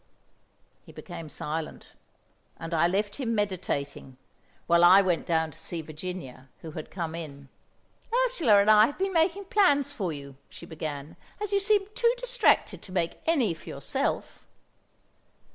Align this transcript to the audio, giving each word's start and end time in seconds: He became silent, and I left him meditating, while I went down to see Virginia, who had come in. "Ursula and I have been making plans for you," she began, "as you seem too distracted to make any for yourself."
He 0.83 0.91
became 0.91 1.29
silent, 1.29 1.93
and 2.57 2.73
I 2.73 2.87
left 2.87 3.17
him 3.17 3.35
meditating, 3.35 4.17
while 4.65 4.83
I 4.83 4.99
went 5.03 5.27
down 5.27 5.51
to 5.51 5.59
see 5.59 5.83
Virginia, 5.83 6.49
who 6.61 6.71
had 6.71 6.89
come 6.89 7.13
in. 7.13 7.49
"Ursula 8.25 8.61
and 8.61 8.71
I 8.71 8.87
have 8.87 8.97
been 8.97 9.13
making 9.13 9.45
plans 9.45 9.93
for 9.93 10.11
you," 10.11 10.37
she 10.49 10.65
began, 10.65 11.17
"as 11.39 11.51
you 11.51 11.59
seem 11.59 11.85
too 11.93 12.11
distracted 12.17 12.81
to 12.81 12.91
make 12.91 13.19
any 13.27 13.53
for 13.53 13.69
yourself." 13.69 14.43